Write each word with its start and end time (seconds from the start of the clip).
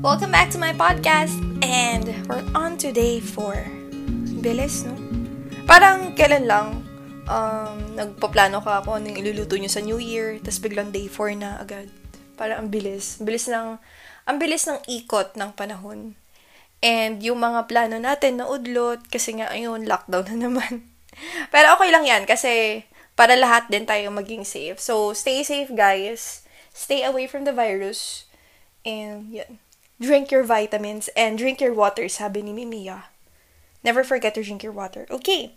Welcome 0.00 0.32
back 0.32 0.50
to 0.50 0.58
my 0.58 0.72
podcast 0.72 1.36
and 1.62 2.08
we're 2.26 2.42
on 2.56 2.80
to 2.80 2.90
day 2.90 3.20
4. 3.20 4.42
Bilis, 4.42 4.88
no? 4.88 4.96
Parang 5.68 6.16
kailan 6.16 6.48
lang 6.48 6.82
um, 7.28 7.76
nagpaplano 7.94 8.64
ka 8.64 8.82
ako 8.82 8.98
anong 8.98 9.20
iluluto 9.20 9.54
nyo 9.54 9.70
sa 9.70 9.84
New 9.84 10.00
Year, 10.00 10.40
tapos 10.40 10.58
biglang 10.64 10.90
day 10.90 11.06
4 11.06 11.38
na 11.38 11.60
agad. 11.60 11.92
Parang 12.34 12.66
ang 12.66 12.68
bilis. 12.72 13.20
Bilis 13.20 13.46
ng, 13.46 13.78
ang 14.26 14.36
bilis 14.40 14.66
ng 14.66 14.80
ikot 14.88 15.36
ng 15.38 15.52
panahon. 15.54 16.18
And 16.82 17.22
yung 17.22 17.40
mga 17.40 17.68
plano 17.70 17.96
natin 18.00 18.40
na 18.40 18.48
udlot, 18.48 19.06
kasi 19.08 19.38
nga 19.38 19.52
ayun, 19.52 19.86
lockdown 19.86 20.34
na 20.34 20.48
naman. 20.50 20.88
Pero 21.54 21.76
okay 21.78 21.88
lang 21.94 22.04
yan, 22.04 22.24
kasi 22.26 22.82
para 23.14 23.38
lahat 23.38 23.70
din 23.70 23.86
tayo 23.86 24.10
maging 24.10 24.42
safe. 24.42 24.82
So, 24.82 25.14
stay 25.14 25.46
safe, 25.46 25.70
guys. 25.70 26.42
Stay 26.74 27.06
away 27.06 27.30
from 27.30 27.46
the 27.46 27.54
virus. 27.54 28.26
And, 28.82 29.30
yun. 29.30 29.63
Drink 30.00 30.30
your 30.30 30.42
vitamins 30.42 31.08
and 31.16 31.38
drink 31.38 31.60
your 31.60 31.72
water, 31.72 32.08
sabi 32.08 32.42
ni 32.42 32.52
Mimiya. 32.52 33.10
Never 33.82 34.02
forget 34.02 34.34
to 34.34 34.42
drink 34.42 34.62
your 34.62 34.72
water. 34.72 35.06
Okay. 35.10 35.54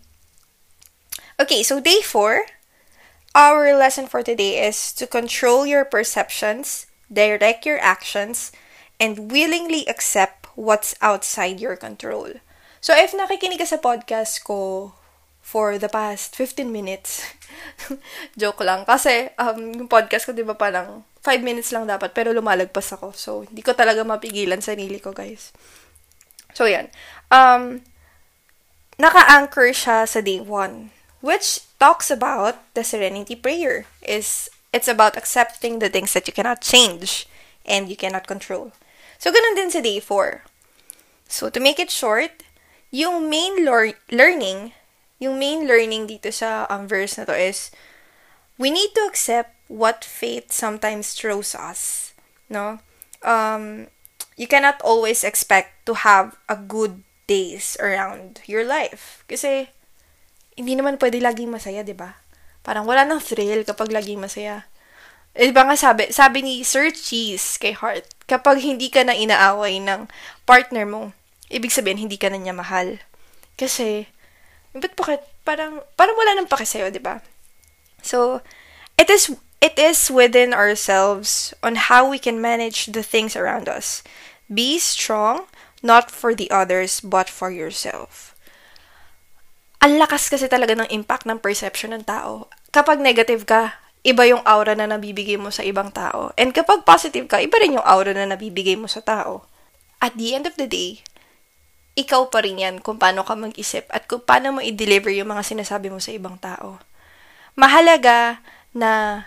Okay, 1.40 1.62
so 1.62 1.80
day 1.80 2.00
four. 2.02 2.46
Our 3.34 3.74
lesson 3.76 4.06
for 4.06 4.22
today 4.22 4.62
is 4.62 4.92
to 4.94 5.06
control 5.06 5.66
your 5.66 5.84
perceptions, 5.84 6.86
direct 7.12 7.66
your 7.66 7.78
actions, 7.78 8.50
and 8.98 9.30
willingly 9.30 9.86
accept 9.86 10.46
what's 10.56 10.94
outside 11.00 11.60
your 11.60 11.76
control. 11.76 12.42
So, 12.80 12.94
if 12.94 13.14
nakikinig 13.14 13.58
ka 13.58 13.66
sa 13.66 13.78
podcast 13.78 14.42
ko 14.42 14.94
for 15.48 15.80
the 15.80 15.88
past 15.88 16.36
15 16.36 16.68
minutes. 16.68 17.24
Joke 18.40 18.60
lang. 18.60 18.84
Kasi, 18.84 19.32
um, 19.40 19.72
yung 19.72 19.88
podcast 19.88 20.28
ko, 20.28 20.36
di 20.36 20.44
ba, 20.44 20.52
parang 20.52 21.08
5 21.28 21.44
minutes 21.44 21.68
lang 21.76 21.84
dapat, 21.84 22.16
pero 22.16 22.32
lumalagpas 22.32 22.96
ako. 22.96 23.12
So, 23.12 23.44
hindi 23.44 23.60
ko 23.60 23.76
talaga 23.76 24.00
mapigilan 24.00 24.64
sarili 24.64 24.96
ko, 24.96 25.12
guys. 25.12 25.52
So, 26.56 26.64
yan. 26.64 26.88
Um, 27.28 27.84
naka-anchor 28.96 29.76
siya 29.76 30.08
sa 30.08 30.24
day 30.24 30.40
1, 30.40 30.88
which 31.20 31.68
talks 31.76 32.08
about 32.08 32.56
the 32.72 32.80
serenity 32.80 33.36
prayer. 33.36 33.84
Is 34.00 34.48
It's 34.72 34.88
about 34.88 35.16
accepting 35.16 35.80
the 35.80 35.88
things 35.88 36.12
that 36.12 36.28
you 36.28 36.34
cannot 36.36 36.60
change 36.60 37.24
and 37.64 37.88
you 37.88 37.96
cannot 37.96 38.28
control. 38.28 38.72
So, 39.16 39.32
ganun 39.32 39.56
din 39.56 39.72
sa 39.72 39.84
day 39.84 40.00
4. 40.00 40.44
So, 41.28 41.48
to 41.48 41.60
make 41.60 41.80
it 41.80 41.92
short, 41.92 42.44
yung 42.88 43.28
main 43.28 43.64
lear- 43.64 44.00
learning 44.08 44.76
yung 45.18 45.38
main 45.38 45.66
learning 45.66 46.06
dito 46.06 46.30
sa 46.30 46.64
um, 46.70 46.86
verse 46.86 47.18
na 47.18 47.26
to 47.26 47.34
is, 47.34 47.74
we 48.56 48.70
need 48.70 48.94
to 48.94 49.02
accept 49.02 49.57
what 49.68 50.04
fate 50.04 50.50
sometimes 50.52 51.14
throws 51.14 51.54
us. 51.54 52.12
No? 52.48 52.80
Um, 53.22 53.92
you 54.36 54.48
cannot 54.48 54.80
always 54.82 55.22
expect 55.22 55.84
to 55.86 56.04
have 56.04 56.36
a 56.48 56.56
good 56.56 57.04
days 57.28 57.76
around 57.78 58.40
your 58.48 58.64
life. 58.64 59.22
Kasi, 59.28 59.68
hindi 60.56 60.74
naman 60.74 60.98
pwede 60.98 61.20
laging 61.20 61.52
masaya, 61.52 61.84
di 61.84 61.94
ba? 61.94 62.18
Parang 62.64 62.88
wala 62.88 63.04
nang 63.04 63.22
thrill 63.22 63.62
kapag 63.62 63.92
laging 63.92 64.18
masaya. 64.18 64.66
Eh, 65.38 65.54
ba 65.54 65.62
nga 65.68 65.76
sabi, 65.78 66.10
sabi 66.10 66.42
ni 66.42 66.66
Sir 66.66 66.90
Cheese 66.90 67.60
kay 67.60 67.76
Heart, 67.76 68.26
kapag 68.26 68.64
hindi 68.64 68.90
ka 68.90 69.06
na 69.06 69.14
inaaway 69.14 69.78
ng 69.78 70.10
partner 70.48 70.82
mo, 70.88 71.14
ibig 71.52 71.70
sabihin, 71.70 72.08
hindi 72.08 72.18
ka 72.18 72.32
na 72.32 72.40
niya 72.40 72.56
mahal. 72.56 72.98
Kasi, 73.54 74.08
Ba't 74.76 74.94
bakit? 74.94 75.20
Parang, 75.42 75.80
parang 75.96 76.16
wala 76.16 76.36
nang 76.36 76.50
pake 76.50 76.68
sa'yo, 76.68 76.92
di 76.92 77.00
ba? 77.00 77.24
So, 78.04 78.44
it 79.00 79.08
is, 79.08 79.32
it 79.58 79.74
is 79.78 80.10
within 80.10 80.54
ourselves 80.54 81.54
on 81.62 81.90
how 81.90 82.06
we 82.06 82.18
can 82.18 82.40
manage 82.40 82.90
the 82.90 83.02
things 83.02 83.34
around 83.34 83.68
us. 83.68 84.02
Be 84.46 84.78
strong, 84.78 85.50
not 85.82 86.10
for 86.10 86.34
the 86.34 86.50
others, 86.50 87.02
but 87.02 87.28
for 87.28 87.50
yourself. 87.50 88.34
Ang 89.78 89.98
lakas 90.02 90.26
kasi 90.26 90.50
talaga 90.50 90.74
ng 90.74 90.90
impact 90.90 91.22
ng 91.26 91.38
perception 91.38 91.94
ng 91.94 92.02
tao. 92.02 92.50
Kapag 92.74 92.98
negative 92.98 93.46
ka, 93.46 93.78
iba 94.02 94.26
yung 94.26 94.42
aura 94.42 94.74
na 94.74 94.90
nabibigay 94.90 95.38
mo 95.38 95.54
sa 95.54 95.62
ibang 95.62 95.94
tao. 95.94 96.34
And 96.34 96.50
kapag 96.50 96.82
positive 96.82 97.30
ka, 97.30 97.38
iba 97.38 97.58
rin 97.62 97.78
yung 97.78 97.86
aura 97.86 98.10
na 98.10 98.26
nabibigay 98.26 98.74
mo 98.74 98.90
sa 98.90 99.02
tao. 99.02 99.46
At 100.02 100.18
the 100.18 100.34
end 100.34 100.50
of 100.50 100.58
the 100.58 100.66
day, 100.66 101.02
ikaw 101.98 102.30
pa 102.30 102.42
rin 102.46 102.62
yan 102.62 102.78
kung 102.78 102.98
paano 102.98 103.26
ka 103.26 103.34
mag-isip 103.34 103.90
at 103.90 104.06
kung 104.06 104.22
paano 104.22 104.58
mo 104.58 104.60
i-deliver 104.62 105.10
yung 105.10 105.34
mga 105.34 105.42
sinasabi 105.42 105.90
mo 105.90 105.98
sa 105.98 106.14
ibang 106.14 106.38
tao. 106.38 106.78
Mahalaga 107.58 108.38
na 108.70 109.22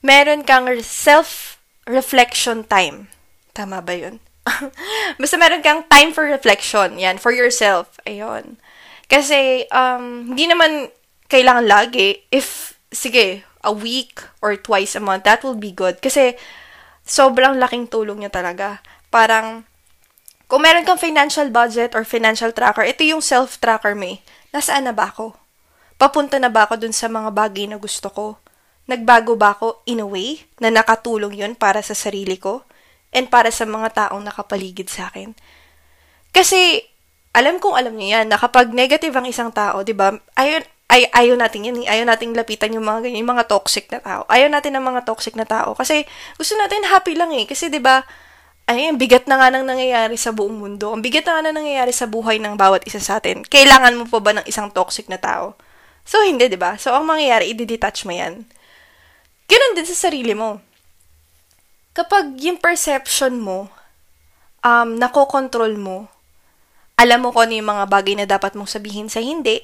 meron 0.00 0.44
kang 0.44 0.68
self-reflection 0.80 2.64
time. 2.68 3.08
Tama 3.52 3.84
ba 3.84 3.94
yun? 3.96 4.20
Basta 5.20 5.36
meron 5.36 5.60
kang 5.60 5.84
time 5.88 6.10
for 6.16 6.24
reflection. 6.24 6.96
Yan, 6.96 7.20
for 7.20 7.32
yourself. 7.32 8.00
Ayun. 8.08 8.56
Kasi, 9.10 9.68
um, 9.70 10.32
hindi 10.34 10.48
naman 10.48 10.88
kailangan 11.28 11.66
lagi. 11.68 12.24
If, 12.32 12.78
sige, 12.90 13.44
a 13.60 13.72
week 13.72 14.24
or 14.40 14.56
twice 14.56 14.96
a 14.96 15.02
month, 15.02 15.28
that 15.28 15.44
will 15.44 15.58
be 15.58 15.74
good. 15.74 16.00
Kasi, 16.00 16.38
sobrang 17.04 17.60
laking 17.60 17.92
tulong 17.92 18.24
niya 18.24 18.32
talaga. 18.32 18.80
Parang, 19.12 19.68
kung 20.50 20.64
meron 20.66 20.82
kang 20.82 20.98
financial 20.98 21.46
budget 21.52 21.94
or 21.94 22.02
financial 22.02 22.50
tracker, 22.50 22.82
ito 22.82 23.04
yung 23.06 23.22
self-tracker 23.22 23.94
mo 23.94 24.16
eh. 24.16 24.18
Nasaan 24.50 24.90
na 24.90 24.94
ba 24.94 25.12
ako? 25.12 25.38
Papunta 26.00 26.40
na 26.40 26.48
ba 26.48 26.66
ako 26.66 26.80
dun 26.80 26.96
sa 26.96 27.06
mga 27.06 27.30
bagay 27.30 27.70
na 27.70 27.78
gusto 27.78 28.08
ko? 28.10 28.40
Nagbago 28.88 29.36
ba 29.36 29.56
ako 29.56 29.84
in 29.84 30.00
a 30.00 30.06
way 30.08 30.44
na 30.62 30.72
nakatulong 30.72 31.36
yun 31.36 31.52
para 31.56 31.84
sa 31.84 31.92
sarili 31.92 32.40
ko 32.40 32.64
and 33.12 33.28
para 33.28 33.52
sa 33.52 33.66
mga 33.68 34.08
taong 34.08 34.22
nakapaligid 34.24 34.88
sa 34.88 35.12
akin? 35.12 35.36
Kasi, 36.30 36.84
alam 37.34 37.58
kong 37.58 37.76
alam 37.76 37.94
niyo 37.98 38.18
yan, 38.18 38.26
na 38.30 38.38
kapag 38.38 38.70
negative 38.70 39.14
ang 39.14 39.26
isang 39.26 39.50
tao, 39.50 39.82
di 39.82 39.94
ba, 39.94 40.14
ayun, 40.38 40.62
ay, 40.90 41.06
ayaw 41.14 41.38
natin 41.38 41.70
yan. 41.70 41.86
Ayaw 41.86 42.02
natin 42.02 42.34
lapitan 42.34 42.74
yung 42.74 42.82
mga 42.82 43.06
ganyan, 43.06 43.22
yung 43.22 43.32
mga 43.38 43.46
toxic 43.46 43.86
na 43.94 44.02
tao. 44.02 44.26
Ayaw 44.26 44.50
natin 44.50 44.74
ng 44.74 44.82
mga 44.82 45.06
toxic 45.06 45.38
na 45.38 45.46
tao. 45.46 45.78
Kasi 45.78 46.02
gusto 46.34 46.58
natin 46.58 46.82
happy 46.82 47.14
lang 47.14 47.30
eh. 47.30 47.46
Kasi 47.46 47.70
'di 47.70 47.78
ba 47.78 48.02
ay, 48.70 48.94
bigat 48.94 49.26
na 49.26 49.34
nga 49.34 49.50
nang 49.50 49.66
nangyayari 49.66 50.14
sa 50.14 50.30
buong 50.30 50.54
mundo. 50.54 50.94
Ang 50.94 51.02
bigat 51.02 51.26
na 51.26 51.38
nga 51.38 51.42
nang 51.50 51.58
nangyayari 51.58 51.90
sa 51.90 52.06
buhay 52.06 52.38
ng 52.38 52.54
bawat 52.54 52.86
isa 52.86 53.02
sa 53.02 53.18
atin. 53.18 53.42
Kailangan 53.42 53.98
mo 53.98 54.06
pa 54.06 54.22
ba 54.22 54.30
ng 54.38 54.46
isang 54.46 54.70
toxic 54.70 55.10
na 55.10 55.18
tao? 55.18 55.58
So, 56.06 56.22
hindi, 56.22 56.46
di 56.46 56.54
ba? 56.54 56.78
So, 56.78 56.94
ang 56.94 57.02
mangyayari, 57.02 57.50
i-detach 57.50 58.06
mo 58.06 58.14
yan. 58.14 58.46
Ganun 59.50 59.74
din 59.74 59.86
sa 59.90 60.06
sarili 60.06 60.30
mo. 60.30 60.62
Kapag 61.90 62.38
yung 62.38 62.62
perception 62.62 63.42
mo, 63.42 63.66
um, 64.62 64.94
nakokontrol 64.94 65.74
mo, 65.74 66.06
alam 66.94 67.26
mo 67.26 67.34
kung 67.34 67.50
ano 67.50 67.58
yung 67.58 67.70
mga 67.74 67.84
bagay 67.90 68.14
na 68.14 68.30
dapat 68.30 68.54
mong 68.54 68.70
sabihin 68.70 69.10
sa 69.10 69.18
hindi, 69.18 69.58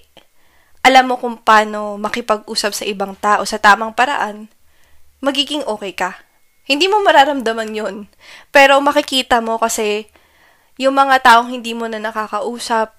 alam 0.82 1.06
mo 1.06 1.14
kung 1.22 1.38
paano 1.38 1.94
makipag-usap 2.02 2.72
sa 2.74 2.82
ibang 2.82 3.14
tao 3.14 3.46
sa 3.46 3.62
tamang 3.62 3.94
paraan, 3.94 4.50
magiging 5.22 5.62
okay 5.70 5.94
ka. 5.94 6.18
Hindi 6.66 6.90
mo 6.90 6.98
mararamdaman 7.06 7.70
yun. 7.70 7.96
Pero 8.50 8.82
makikita 8.82 9.38
mo 9.38 9.62
kasi 9.62 10.10
yung 10.74 10.98
mga 10.98 11.22
taong 11.22 11.54
hindi 11.54 11.78
mo 11.78 11.86
na 11.86 12.02
nakakausap, 12.02 12.90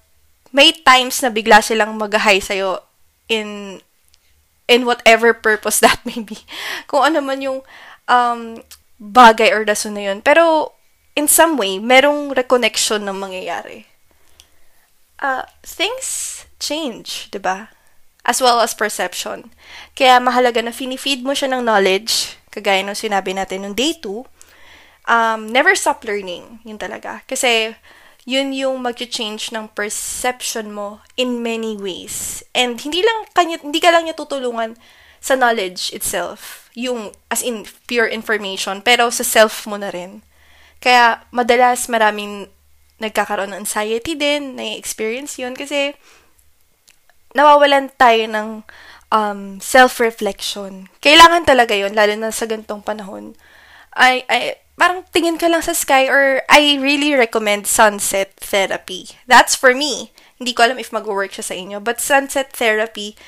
may 0.56 0.72
times 0.72 1.20
na 1.20 1.28
bigla 1.28 1.60
silang 1.60 2.00
mag-hi 2.00 2.40
sa'yo 2.40 2.80
in 3.28 3.76
in 4.68 4.84
whatever 4.84 5.32
purpose 5.32 5.80
that 5.80 5.98
may 6.04 6.20
be. 6.20 6.44
Kung 6.86 7.02
ano 7.02 7.24
man 7.24 7.40
yung 7.40 7.64
um, 8.06 8.60
bagay 9.00 9.50
or 9.50 9.64
rason 9.64 9.96
na 9.96 10.12
yun. 10.12 10.20
Pero, 10.20 10.76
in 11.16 11.26
some 11.26 11.56
way, 11.56 11.80
merong 11.80 12.36
reconnection 12.36 13.08
na 13.08 13.16
mangyayari. 13.16 13.88
Uh, 15.18 15.42
things 15.66 16.44
change, 16.62 17.26
di 17.34 17.42
ba? 17.42 17.74
As 18.22 18.38
well 18.38 18.60
as 18.60 18.76
perception. 18.76 19.50
Kaya 19.96 20.20
mahalaga 20.20 20.62
na 20.62 20.70
finifeed 20.70 21.24
mo 21.24 21.32
siya 21.32 21.50
ng 21.50 21.64
knowledge 21.64 22.38
kagaya 22.52 22.82
ng 22.82 22.98
sinabi 22.98 23.32
natin 23.32 23.62
nung 23.62 23.76
day 23.76 23.94
2, 23.94 24.26
um, 25.06 25.40
never 25.48 25.72
stop 25.78 26.02
learning. 26.02 26.58
Yun 26.66 26.78
talaga. 26.80 27.22
Kasi, 27.30 27.74
yun 28.28 28.52
yung 28.52 28.84
mag-change 28.84 29.48
ng 29.56 29.72
perception 29.72 30.68
mo 30.76 31.00
in 31.16 31.40
many 31.40 31.80
ways. 31.80 32.44
And 32.52 32.76
hindi 32.76 33.00
lang 33.00 33.24
kanya, 33.32 33.56
hindi 33.64 33.80
ka 33.80 33.88
lang 33.88 34.04
niya 34.04 34.20
tutulungan 34.20 34.76
sa 35.16 35.32
knowledge 35.32 35.96
itself, 35.96 36.68
yung 36.76 37.16
as 37.32 37.40
in 37.40 37.64
pure 37.88 38.04
information, 38.04 38.84
pero 38.84 39.08
sa 39.08 39.24
self 39.24 39.64
mo 39.64 39.80
na 39.80 39.88
rin. 39.88 40.20
Kaya 40.78 41.24
madalas 41.32 41.88
maraming 41.88 42.52
nagkakaroon 43.00 43.56
ng 43.56 43.64
anxiety 43.64 44.12
din, 44.12 44.60
na-experience 44.60 45.40
yun 45.40 45.56
kasi 45.56 45.96
nawawalan 47.32 47.88
tayo 47.96 48.28
ng 48.28 48.48
um, 49.08 49.56
self-reflection. 49.56 50.92
Kailangan 51.00 51.48
talaga 51.48 51.72
yon 51.72 51.96
lalo 51.96 52.12
na 52.12 52.28
sa 52.28 52.44
gantong 52.44 52.84
panahon. 52.84 53.32
I, 53.96 54.22
I, 54.28 54.60
parang 54.78 55.02
tingin 55.10 55.36
ka 55.36 55.50
lang 55.50 55.60
sa 55.60 55.74
sky 55.74 56.06
or 56.06 56.46
I 56.46 56.78
really 56.78 57.12
recommend 57.12 57.66
sunset 57.66 58.38
therapy. 58.38 59.18
That's 59.26 59.58
for 59.58 59.74
me. 59.74 60.14
Hindi 60.38 60.54
ko 60.54 60.70
alam 60.70 60.78
if 60.78 60.94
mag-work 60.94 61.34
siya 61.34 61.44
sa 61.50 61.58
inyo. 61.58 61.82
But 61.82 61.98
sunset 61.98 62.54
therapy 62.54 63.18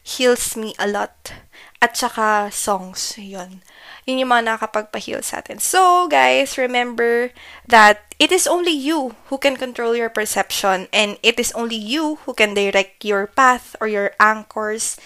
heals 0.00 0.56
me 0.56 0.72
a 0.80 0.88
lot. 0.88 1.36
At 1.78 1.94
saka 1.94 2.50
songs, 2.50 3.14
yon 3.20 3.62
Yun 4.08 4.24
yung 4.24 4.32
mga 4.32 4.56
nakakapagpa-heal 4.56 5.20
sa 5.20 5.44
atin. 5.44 5.60
So, 5.60 6.08
guys, 6.08 6.56
remember 6.56 7.30
that 7.68 8.08
it 8.16 8.32
is 8.32 8.48
only 8.48 8.72
you 8.72 9.14
who 9.28 9.36
can 9.36 9.54
control 9.54 9.94
your 9.94 10.08
perception 10.08 10.88
and 10.90 11.20
it 11.22 11.38
is 11.38 11.52
only 11.52 11.78
you 11.78 12.18
who 12.24 12.32
can 12.32 12.56
direct 12.56 13.04
your 13.04 13.28
path 13.28 13.76
or 13.78 13.86
your 13.86 14.16
anchors 14.18 14.96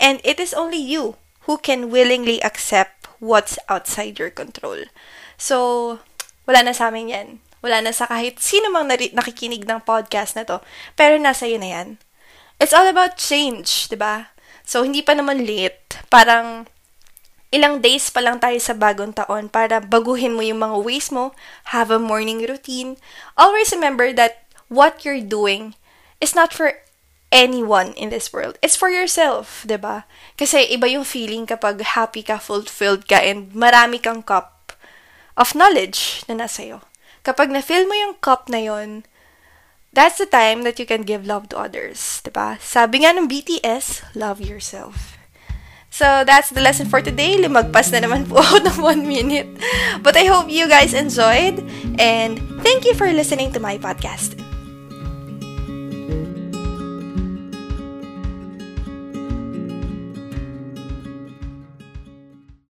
and 0.00 0.22
it 0.24 0.40
is 0.40 0.54
only 0.54 0.80
you 0.80 1.20
who 1.44 1.58
can 1.58 1.90
willingly 1.90 2.40
accept 2.40 3.01
what's 3.22 3.54
outside 3.70 4.18
your 4.18 4.34
control. 4.34 4.90
So, 5.38 5.56
wala 6.42 6.66
na 6.66 6.74
sa 6.74 6.90
amin 6.90 7.14
yan. 7.14 7.28
Wala 7.62 7.78
na 7.78 7.94
sa 7.94 8.10
kahit 8.10 8.42
sino 8.42 8.74
mang 8.74 8.90
nari- 8.90 9.14
nakikinig 9.14 9.62
ng 9.62 9.86
podcast 9.86 10.34
na 10.34 10.42
to. 10.42 10.58
Pero 10.98 11.14
nasa 11.22 11.46
iyo 11.46 11.62
na 11.62 11.70
yan. 11.70 11.88
It's 12.58 12.74
all 12.74 12.90
about 12.90 13.22
change, 13.22 13.86
di 13.86 13.94
ba? 13.94 14.34
So, 14.66 14.82
hindi 14.82 15.06
pa 15.06 15.14
naman 15.14 15.46
late. 15.46 16.02
Parang, 16.10 16.66
ilang 17.54 17.78
days 17.78 18.10
pa 18.10 18.18
lang 18.18 18.42
tayo 18.42 18.58
sa 18.58 18.74
bagong 18.74 19.14
taon 19.14 19.46
para 19.46 19.78
baguhin 19.78 20.34
mo 20.34 20.42
yung 20.42 20.58
mga 20.58 20.76
ways 20.82 21.14
mo, 21.14 21.30
have 21.70 21.94
a 21.94 22.02
morning 22.02 22.42
routine. 22.42 22.98
Always 23.38 23.70
remember 23.70 24.10
that 24.10 24.50
what 24.66 25.06
you're 25.06 25.22
doing 25.22 25.78
is 26.18 26.34
not 26.34 26.50
for 26.50 26.81
anyone 27.32 27.96
in 27.96 28.12
this 28.12 28.30
world. 28.30 28.60
It's 28.62 28.76
for 28.78 28.92
yourself, 28.92 29.64
'di 29.66 29.80
ba? 29.80 30.04
Kasi 30.38 30.68
iba 30.68 30.86
yung 30.86 31.08
feeling 31.08 31.48
kapag 31.48 31.80
happy 31.82 32.22
ka, 32.22 32.38
fulfilled 32.38 33.08
ka, 33.08 33.18
and 33.18 33.50
marami 33.56 33.98
kang 33.98 34.22
cup 34.22 34.76
of 35.34 35.56
knowledge 35.56 36.22
na 36.28 36.44
nasa 36.44 36.62
iyo. 36.62 36.78
Kapag 37.24 37.48
na-fill 37.48 37.88
mo 37.88 37.96
yung 37.96 38.14
cup 38.20 38.52
na 38.52 38.60
yon, 38.60 39.08
that's 39.96 40.20
the 40.20 40.28
time 40.28 40.62
that 40.62 40.76
you 40.76 40.84
can 40.84 41.02
give 41.02 41.24
love 41.24 41.48
to 41.48 41.56
others, 41.58 42.20
'di 42.22 42.30
ba? 42.30 42.60
Sabi 42.60 43.02
nga 43.02 43.16
ng 43.16 43.26
BTS, 43.26 44.14
love 44.14 44.38
yourself. 44.38 45.16
So, 45.92 46.24
that's 46.24 46.48
the 46.48 46.64
lesson 46.64 46.88
for 46.88 47.04
today. 47.04 47.36
Limagpas 47.36 47.92
na 47.92 48.00
naman 48.00 48.24
po 48.24 48.40
ako 48.44 48.64
ng 48.64 48.78
one 48.80 49.02
minute. 49.04 49.44
But 50.00 50.16
I 50.16 50.24
hope 50.24 50.48
you 50.48 50.64
guys 50.64 50.96
enjoyed. 50.96 51.60
And 52.00 52.40
thank 52.64 52.88
you 52.88 52.96
for 52.96 53.12
listening 53.12 53.52
to 53.52 53.60
my 53.60 53.76
podcast. 53.76 54.41